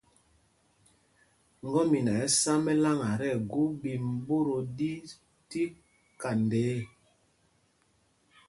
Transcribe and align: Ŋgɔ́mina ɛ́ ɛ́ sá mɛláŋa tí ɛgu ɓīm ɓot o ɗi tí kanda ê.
Ŋgɔ́mina 1.67 2.11
ɛ́ 2.21 2.25
ɛ́ 2.27 2.33
sá 2.39 2.53
mɛláŋa 2.65 3.07
tí 3.19 3.27
ɛgu 3.37 3.61
ɓīm 3.81 4.05
ɓot 4.25 4.47
o 4.57 4.57
ɗi 4.77 4.89
tí 5.49 5.61
kanda 6.19 6.59
ê. 6.73 6.77